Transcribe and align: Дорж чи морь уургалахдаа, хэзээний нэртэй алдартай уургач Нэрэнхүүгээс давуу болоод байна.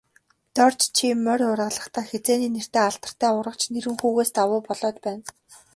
Дорж 0.55 0.77
чи 0.95 1.05
морь 1.23 1.43
уургалахдаа, 1.47 2.05
хэзээний 2.09 2.51
нэртэй 2.55 2.83
алдартай 2.87 3.31
уургач 3.33 3.61
Нэрэнхүүгээс 3.73 4.29
давуу 4.37 4.61
болоод 4.67 4.97
байна. 5.05 5.23